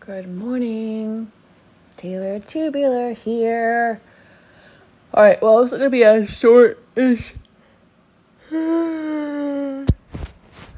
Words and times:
Good 0.00 0.28
morning. 0.28 1.32
Taylor 1.96 2.38
Tubular 2.38 3.12
here. 3.12 4.00
Alright, 5.12 5.42
well, 5.42 5.60
it's 5.62 5.72
gonna 5.72 5.90
be 5.90 6.02
a 6.02 6.26
short 6.26 6.80
ish. 6.94 7.34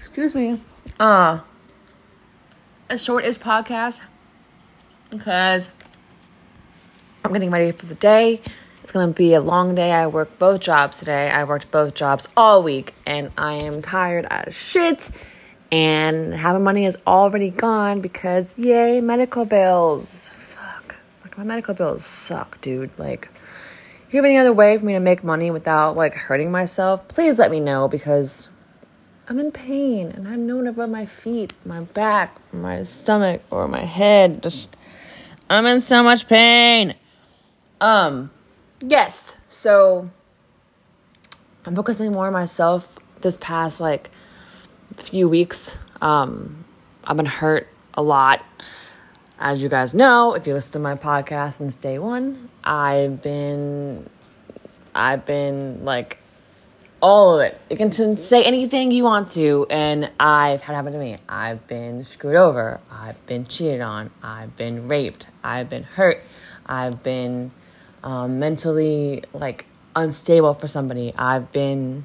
Excuse 0.00 0.34
me. 0.34 0.60
Uh, 0.98 1.40
a 2.90 2.98
short 2.98 3.24
ish 3.24 3.38
podcast 3.38 4.00
because 5.10 5.68
I'm 7.24 7.32
getting 7.32 7.50
ready 7.50 7.70
for 7.70 7.86
the 7.86 7.94
day. 7.94 8.40
It's 8.82 8.92
gonna 8.92 9.12
be 9.12 9.34
a 9.34 9.40
long 9.40 9.74
day. 9.76 9.92
I 9.92 10.08
work 10.08 10.38
both 10.38 10.62
jobs 10.62 10.98
today. 10.98 11.30
I 11.30 11.44
worked 11.44 11.70
both 11.70 11.94
jobs 11.94 12.26
all 12.36 12.62
week 12.62 12.94
and 13.06 13.30
I 13.38 13.54
am 13.54 13.82
tired 13.82 14.26
as 14.30 14.54
shit 14.54 15.10
and 15.72 16.34
half 16.34 16.52
my 16.52 16.58
money 16.58 16.84
is 16.84 16.98
already 17.06 17.48
gone 17.48 18.02
because 18.02 18.56
yay 18.58 19.00
medical 19.00 19.46
bills. 19.46 20.28
Fuck. 20.28 20.96
Like 21.24 21.38
my 21.38 21.44
medical 21.44 21.72
bills 21.72 22.04
suck 22.04 22.60
dude. 22.60 22.96
Like 22.98 23.30
if 24.06 24.12
you 24.12 24.18
have 24.18 24.26
any 24.26 24.36
other 24.36 24.52
way 24.52 24.76
for 24.76 24.84
me 24.84 24.92
to 24.92 25.00
make 25.00 25.24
money 25.24 25.50
without 25.50 25.96
like 25.96 26.12
hurting 26.12 26.52
myself? 26.52 27.08
Please 27.08 27.38
let 27.38 27.50
me 27.50 27.58
know 27.58 27.88
because 27.88 28.50
i'm 29.28 29.38
in 29.38 29.50
pain 29.50 30.08
and 30.08 30.28
i'm 30.28 30.46
to 30.46 30.72
rub 30.72 30.90
my 30.90 31.06
feet 31.06 31.54
my 31.64 31.80
back 31.80 32.36
my 32.52 32.82
stomach 32.82 33.40
or 33.50 33.66
my 33.66 33.84
head. 33.84 34.42
Just 34.42 34.76
i'm 35.48 35.64
in 35.64 35.80
so 35.80 36.02
much 36.02 36.28
pain. 36.28 36.94
Um 37.80 38.30
yes. 38.86 39.36
So 39.46 40.10
i'm 41.64 41.74
focusing 41.74 42.12
more 42.12 42.26
on 42.26 42.34
myself 42.34 42.98
this 43.22 43.38
past 43.38 43.80
like 43.80 44.10
few 44.94 45.28
weeks. 45.28 45.78
Um, 46.00 46.64
I've 47.04 47.16
been 47.16 47.26
hurt 47.26 47.68
a 47.94 48.02
lot. 48.02 48.44
As 49.38 49.60
you 49.60 49.68
guys 49.68 49.92
know, 49.92 50.34
if 50.34 50.46
you 50.46 50.54
listen 50.54 50.72
to 50.74 50.78
my 50.78 50.94
podcast 50.94 51.58
since 51.58 51.74
day 51.74 51.98
one, 51.98 52.48
I've 52.62 53.22
been, 53.22 54.08
I've 54.94 55.26
been 55.26 55.84
like 55.84 56.18
all 57.00 57.40
of 57.40 57.40
it. 57.40 57.60
You 57.68 57.76
can 57.76 58.16
say 58.16 58.44
anything 58.44 58.92
you 58.92 59.02
want 59.02 59.30
to, 59.30 59.66
and 59.68 60.10
I've 60.20 60.62
had 60.62 60.76
happen 60.76 60.92
to 60.92 60.98
me. 60.98 61.18
I've 61.28 61.66
been 61.66 62.04
screwed 62.04 62.36
over. 62.36 62.80
I've 62.90 63.26
been 63.26 63.46
cheated 63.46 63.80
on. 63.80 64.10
I've 64.22 64.56
been 64.56 64.86
raped. 64.86 65.26
I've 65.42 65.68
been 65.68 65.82
hurt. 65.82 66.22
I've 66.64 67.02
been 67.02 67.50
um, 68.04 68.38
mentally 68.38 69.24
like 69.32 69.66
unstable 69.96 70.54
for 70.54 70.68
somebody. 70.68 71.12
I've 71.18 71.50
been 71.52 72.04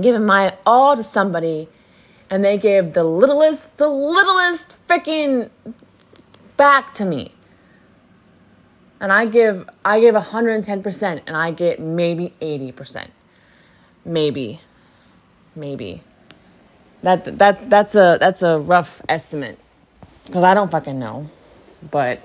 giving 0.00 0.24
my 0.24 0.56
all 0.66 0.96
to 0.96 1.02
somebody 1.02 1.68
and 2.30 2.44
they 2.44 2.58
gave 2.58 2.92
the 2.92 3.04
littlest, 3.04 3.76
the 3.78 3.88
littlest 3.88 4.76
freaking 4.86 5.50
back 6.56 6.92
to 6.94 7.04
me. 7.04 7.32
And 9.00 9.12
I 9.12 9.26
give 9.26 9.68
I 9.84 10.00
give 10.00 10.14
110% 10.14 11.22
and 11.26 11.36
I 11.36 11.52
get 11.52 11.80
maybe 11.80 12.34
80%. 12.40 13.08
Maybe. 14.04 14.60
Maybe. 15.54 16.02
That 17.02 17.38
that 17.38 17.70
that's 17.70 17.94
a 17.94 18.18
that's 18.20 18.42
a 18.42 18.58
rough 18.58 19.00
estimate 19.08 19.58
cuz 20.32 20.42
I 20.42 20.52
don't 20.52 20.70
fucking 20.70 20.98
know. 20.98 21.30
But 21.90 22.20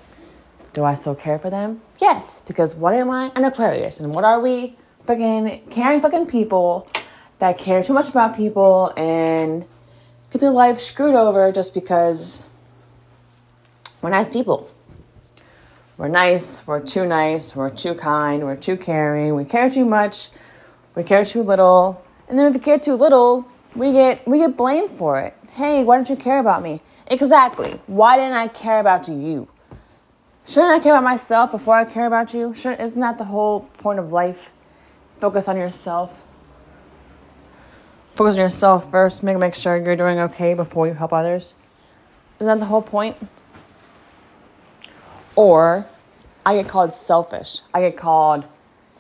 do 0.74 0.84
I 0.84 0.96
still 0.96 1.14
care 1.14 1.38
for 1.38 1.52
them? 1.52 1.82
Yes, 2.00 2.42
because 2.48 2.76
what 2.76 2.96
am 2.96 3.12
I? 3.12 3.32
An 3.36 3.46
Aquarius. 3.46 4.00
And 4.00 4.14
what 4.16 4.24
are 4.24 4.40
we? 4.40 4.76
Fucking 5.06 5.68
caring 5.70 6.02
fucking 6.02 6.26
people 6.26 6.88
that 7.44 7.58
care 7.58 7.84
too 7.84 7.92
much 7.92 8.08
about 8.08 8.38
people 8.38 8.94
and 8.96 9.66
get 10.32 10.40
their 10.40 10.50
life 10.50 10.80
screwed 10.80 11.14
over 11.14 11.52
just 11.52 11.74
because 11.74 12.46
we're 14.02 14.10
nice 14.12 14.30
people. 14.30 14.72
We're 15.98 16.08
nice, 16.08 16.66
we're 16.66 16.82
too 16.82 17.06
nice, 17.06 17.54
we're 17.54 17.70
too 17.70 17.96
kind, 17.96 18.44
we're 18.44 18.56
too 18.56 18.78
caring, 18.78 19.36
we 19.36 19.44
care 19.44 19.70
too 19.70 19.84
much, 19.84 20.30
we 20.96 21.04
care 21.04 21.26
too 21.26 21.44
little. 21.44 22.02
And 22.30 22.40
then 22.40 22.46
if 22.46 22.54
we 22.54 22.62
care 22.62 22.80
too 22.80 22.96
little, 22.96 23.46
we 23.76 23.92
get 23.92 24.26
we 24.26 24.38
get 24.38 24.56
blamed 24.56 24.92
for 24.92 25.20
it. 25.20 25.36
Hey, 25.52 25.84
why 25.84 25.98
don't 25.98 26.10
you 26.10 26.16
care 26.16 26.40
about 26.40 26.64
me? 26.64 26.82
Exactly. 27.08 27.72
Why 27.88 28.16
didn't 28.16 28.38
I 28.38 28.48
care 28.48 28.80
about 28.80 29.10
you? 29.10 29.50
Shouldn't 30.48 30.72
I 30.72 30.80
care 30.80 30.94
about 30.94 31.04
myself 31.04 31.52
before 31.52 31.76
I 31.76 31.84
care 31.84 32.08
about 32.08 32.34
you? 32.34 32.54
Shouldn't, 32.54 32.80
isn't 32.80 33.02
that 33.02 33.18
the 33.18 33.26
whole 33.26 33.68
point 33.80 34.00
of 34.00 34.14
life? 34.14 34.54
Focus 35.20 35.50
on 35.50 35.58
yourself 35.58 36.26
focus 38.16 38.36
on 38.36 38.42
yourself 38.42 38.90
first, 38.90 39.24
make 39.24 39.38
make 39.38 39.56
sure 39.56 39.78
you're 39.78 39.96
doing 39.96 40.20
okay 40.20 40.54
before 40.54 40.88
you 40.88 40.94
help 40.94 41.14
others. 41.14 41.56
Isn't 42.38 42.48
that 42.48 42.60
the 42.60 42.66
whole 42.66 42.82
point? 42.82 43.18
Or 45.36 45.88
I 46.46 46.56
get 46.56 46.68
called 46.68 46.94
selfish. 46.94 47.62
I 47.74 47.82
get 47.82 47.98
called 47.98 48.46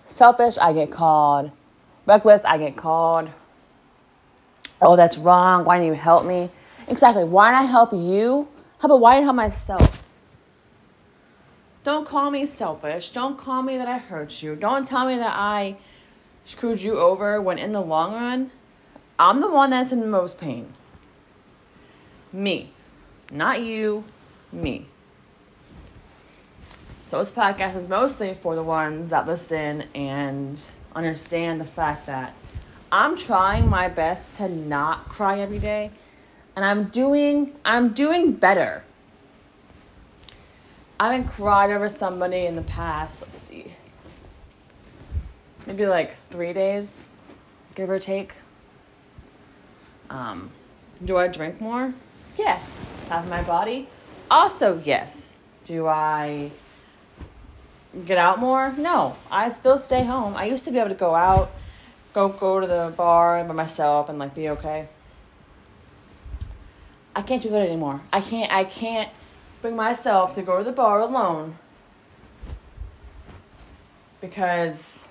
selfish. 0.07 0.57
I 0.57 0.73
get 0.73 0.91
called 0.91 1.51
reckless. 2.05 2.43
I 2.45 2.57
get 2.57 2.75
called, 2.75 3.29
oh, 4.81 4.95
that's 4.95 5.17
wrong. 5.17 5.65
Why 5.65 5.77
didn't 5.77 5.93
you 5.93 5.99
help 5.99 6.25
me? 6.25 6.49
Exactly. 6.87 7.23
Why 7.23 7.51
didn't 7.51 7.69
I 7.69 7.71
help 7.71 7.93
you? 7.93 8.47
How 8.79 8.87
about 8.87 8.99
why 8.99 9.15
didn't 9.15 9.23
I 9.23 9.25
help 9.25 9.35
myself? 9.35 10.03
Don't 11.83 12.07
call 12.07 12.31
me 12.31 12.45
selfish. 12.45 13.09
Don't 13.09 13.37
call 13.37 13.61
me 13.61 13.77
that 13.77 13.87
I 13.87 13.97
hurt 13.97 14.41
you. 14.41 14.55
Don't 14.55 14.87
tell 14.87 15.05
me 15.05 15.17
that 15.17 15.35
I 15.35 15.75
screwed 16.45 16.81
you 16.81 16.97
over 16.97 17.41
when 17.41 17.57
in 17.57 17.73
the 17.73 17.81
long 17.81 18.13
run, 18.13 18.51
I'm 19.19 19.41
the 19.41 19.51
one 19.51 19.69
that's 19.69 19.91
in 19.91 19.99
the 19.99 20.07
most 20.07 20.37
pain. 20.37 20.73
Me. 22.31 22.71
Not 23.31 23.61
you, 23.61 24.03
me. 24.51 24.87
So 27.03 27.19
this 27.19 27.31
podcast 27.31 27.75
is 27.75 27.87
mostly 27.87 28.33
for 28.33 28.55
the 28.55 28.63
ones 28.63 29.11
that 29.11 29.27
listen 29.27 29.83
and 29.93 30.59
understand 30.95 31.61
the 31.61 31.65
fact 31.65 32.07
that 32.07 32.33
I'm 32.91 33.17
trying 33.17 33.69
my 33.69 33.87
best 33.87 34.31
to 34.33 34.49
not 34.49 35.09
cry 35.09 35.39
every 35.39 35.59
day 35.59 35.91
and 36.55 36.63
I'm 36.63 36.85
doing 36.85 37.53
I'm 37.65 37.93
doing 37.93 38.33
better. 38.33 38.83
I 40.99 41.13
haven't 41.13 41.29
cried 41.29 41.71
over 41.71 41.89
somebody 41.89 42.45
in 42.45 42.55
the 42.55 42.61
past, 42.61 43.21
let's 43.21 43.39
see. 43.39 43.73
Maybe 45.65 45.85
like 45.85 46.13
3 46.13 46.53
days, 46.53 47.07
give 47.75 47.89
or 47.89 47.99
take. 47.99 48.33
Um, 50.09 50.51
do 51.03 51.17
I 51.17 51.27
drink 51.27 51.59
more? 51.59 51.93
Yes. 52.37 52.73
Have 53.09 53.29
my 53.29 53.43
body? 53.43 53.87
Also, 54.29 54.81
yes. 54.83 55.33
Do 55.65 55.87
I 55.87 56.51
get 58.05 58.17
out 58.17 58.39
more? 58.39 58.73
No. 58.77 59.15
I 59.29 59.49
still 59.49 59.77
stay 59.77 60.03
home. 60.03 60.35
I 60.35 60.45
used 60.45 60.65
to 60.65 60.71
be 60.71 60.79
able 60.79 60.89
to 60.89 60.95
go 60.95 61.15
out, 61.15 61.51
go 62.13 62.29
go 62.29 62.59
to 62.59 62.67
the 62.67 62.93
bar 62.95 63.43
by 63.43 63.53
myself 63.53 64.09
and 64.09 64.19
like 64.19 64.35
be 64.35 64.49
okay. 64.49 64.87
I 67.15 67.21
can't 67.21 67.41
do 67.41 67.49
that 67.49 67.61
anymore. 67.61 68.01
I 68.11 68.21
can't 68.21 68.51
I 68.51 68.63
can't 68.63 69.09
bring 69.61 69.75
myself 69.75 70.35
to 70.35 70.41
go 70.41 70.57
to 70.57 70.63
the 70.63 70.71
bar 70.71 70.99
alone 70.99 71.57
because 74.19 75.07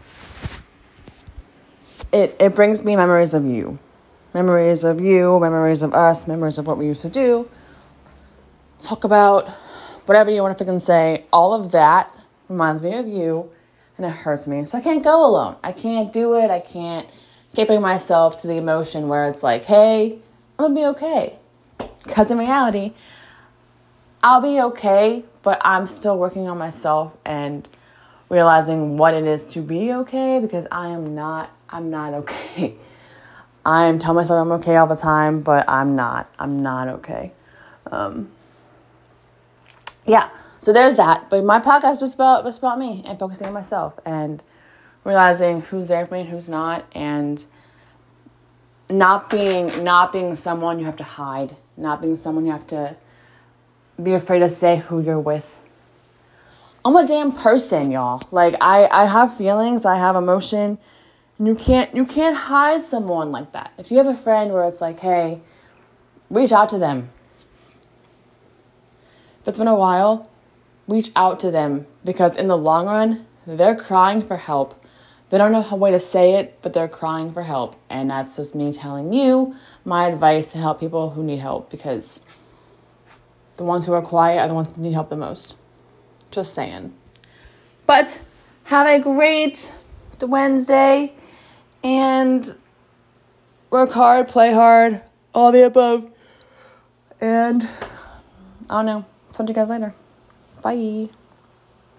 it 2.12 2.36
it 2.40 2.54
brings 2.54 2.84
me 2.84 2.96
memories 2.96 3.34
of 3.34 3.44
you 3.44 3.78
memories 4.34 4.84
of 4.84 5.00
you, 5.00 5.38
memories 5.40 5.82
of 5.82 5.92
us, 5.94 6.26
memories 6.26 6.58
of 6.58 6.66
what 6.66 6.78
we 6.78 6.86
used 6.86 7.02
to 7.02 7.08
do. 7.08 7.48
Talk 8.80 9.04
about 9.04 9.48
whatever 10.06 10.30
you 10.30 10.42
want 10.42 10.56
to 10.56 10.64
freaking 10.64 10.80
say. 10.80 11.26
All 11.32 11.54
of 11.54 11.72
that 11.72 12.14
reminds 12.48 12.82
me 12.82 12.94
of 12.94 13.06
you 13.06 13.50
and 13.96 14.06
it 14.06 14.10
hurts 14.10 14.46
me. 14.46 14.64
So 14.64 14.78
I 14.78 14.80
can't 14.80 15.04
go 15.04 15.24
alone. 15.24 15.56
I 15.62 15.72
can't 15.72 16.12
do 16.12 16.36
it. 16.36 16.50
I 16.50 16.60
can't 16.60 17.08
bring 17.54 17.80
myself 17.80 18.40
to 18.42 18.46
the 18.46 18.56
emotion 18.56 19.08
where 19.08 19.28
it's 19.28 19.42
like, 19.42 19.64
hey, 19.64 20.18
I'm 20.58 20.66
gonna 20.66 20.74
be 20.74 20.86
okay. 20.86 21.38
Because 22.04 22.30
in 22.30 22.38
reality, 22.38 22.92
I'll 24.22 24.40
be 24.40 24.60
okay, 24.60 25.24
but 25.42 25.60
I'm 25.64 25.86
still 25.86 26.18
working 26.18 26.48
on 26.48 26.58
myself 26.58 27.16
and 27.24 27.68
realizing 28.28 28.96
what 28.96 29.14
it 29.14 29.26
is 29.26 29.46
to 29.46 29.60
be 29.60 29.92
okay 29.92 30.40
because 30.40 30.66
I 30.72 30.88
am 30.88 31.14
not, 31.14 31.50
I'm 31.68 31.90
not 31.90 32.14
okay. 32.14 32.74
I'm 33.64 33.98
telling 33.98 34.16
myself 34.16 34.44
I'm 34.44 34.52
okay 34.60 34.76
all 34.76 34.86
the 34.86 34.96
time, 34.96 35.40
but 35.40 35.68
I'm 35.68 35.94
not. 35.94 36.32
I'm 36.38 36.62
not 36.62 36.88
okay. 36.88 37.32
Um, 37.90 38.30
yeah, 40.04 40.30
so 40.58 40.72
there's 40.72 40.96
that. 40.96 41.30
But 41.30 41.44
my 41.44 41.60
podcast 41.60 42.00
just 42.00 42.14
about 42.14 42.44
just 42.44 42.58
about 42.58 42.78
me 42.78 43.02
and 43.06 43.18
focusing 43.18 43.46
on 43.46 43.52
myself 43.52 43.98
and 44.04 44.42
realizing 45.04 45.62
who's 45.62 45.88
there 45.88 46.06
for 46.06 46.14
me 46.14 46.20
and 46.20 46.28
who's 46.28 46.48
not, 46.48 46.86
and 46.92 47.44
not 48.90 49.30
being 49.30 49.84
not 49.84 50.12
being 50.12 50.34
someone 50.34 50.78
you 50.78 50.86
have 50.86 50.96
to 50.96 51.04
hide, 51.04 51.56
not 51.76 52.02
being 52.02 52.16
someone 52.16 52.44
you 52.44 52.52
have 52.52 52.66
to 52.68 52.96
be 54.02 54.14
afraid 54.14 54.40
to 54.40 54.48
say 54.48 54.78
who 54.78 55.00
you're 55.00 55.20
with. 55.20 55.60
I'm 56.84 56.96
a 56.96 57.06
damn 57.06 57.30
person, 57.30 57.92
y'all. 57.92 58.22
Like 58.32 58.56
I 58.60 58.88
I 58.90 59.06
have 59.06 59.36
feelings, 59.36 59.84
I 59.84 59.98
have 59.98 60.16
emotion 60.16 60.78
you 61.38 61.54
can't 61.54 61.94
you 61.94 62.04
can't 62.04 62.36
hide 62.36 62.84
someone 62.84 63.30
like 63.30 63.52
that. 63.52 63.72
If 63.78 63.90
you 63.90 63.98
have 63.98 64.06
a 64.06 64.14
friend 64.14 64.52
where 64.52 64.64
it's 64.64 64.80
like, 64.80 65.00
"Hey, 65.00 65.40
reach 66.30 66.52
out 66.52 66.68
to 66.70 66.78
them." 66.78 67.10
If 69.40 69.48
it's 69.48 69.58
been 69.58 69.68
a 69.68 69.74
while, 69.74 70.30
reach 70.86 71.10
out 71.16 71.40
to 71.40 71.50
them 71.50 71.86
because 72.04 72.36
in 72.36 72.46
the 72.46 72.56
long 72.56 72.86
run, 72.86 73.26
they're 73.46 73.74
crying 73.74 74.22
for 74.22 74.36
help. 74.36 74.80
They 75.30 75.38
don't 75.38 75.50
know 75.50 75.62
how 75.62 75.76
way 75.76 75.90
to 75.90 75.98
say 75.98 76.34
it, 76.34 76.58
but 76.62 76.74
they're 76.74 76.88
crying 76.88 77.32
for 77.32 77.42
help. 77.42 77.74
And 77.88 78.10
that's 78.10 78.36
just 78.36 78.54
me 78.54 78.72
telling 78.72 79.12
you 79.12 79.56
my 79.84 80.06
advice 80.06 80.52
to 80.52 80.58
help 80.58 80.78
people 80.78 81.10
who 81.10 81.24
need 81.24 81.40
help 81.40 81.70
because 81.70 82.20
the 83.56 83.64
ones 83.64 83.86
who 83.86 83.94
are 83.94 84.02
quiet 84.02 84.38
are 84.38 84.48
the 84.48 84.54
ones 84.54 84.68
who 84.74 84.82
need 84.82 84.92
help 84.92 85.08
the 85.08 85.16
most. 85.16 85.54
Just 86.30 86.54
saying. 86.54 86.92
But 87.86 88.22
have 88.64 88.86
a 88.86 89.00
great 89.00 89.72
Wednesday 90.20 91.14
and 91.82 92.54
work 93.70 93.90
hard, 93.90 94.28
play 94.28 94.52
hard, 94.52 95.02
all 95.34 95.52
the 95.52 95.64
above. 95.64 96.10
And 97.20 97.62
I 98.68 98.82
don't 98.82 98.86
know. 98.86 99.04
Talk 99.32 99.46
to 99.46 99.50
you 99.50 99.54
guys 99.54 99.70
later. 99.70 99.94
Bye. 100.62 101.08